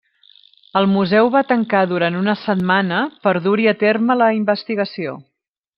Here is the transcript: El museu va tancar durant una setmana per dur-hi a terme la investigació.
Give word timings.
El 0.79 0.87
museu 0.93 1.29
va 1.35 1.43
tancar 1.51 1.83
durant 1.91 2.19
una 2.23 2.35
setmana 2.47 3.05
per 3.27 3.37
dur-hi 3.47 3.73
a 3.75 3.79
terme 3.87 4.21
la 4.23 4.35
investigació. 4.43 5.19